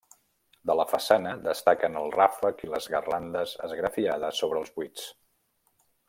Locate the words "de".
0.69-0.75